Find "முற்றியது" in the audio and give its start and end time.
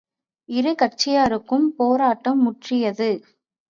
2.41-3.11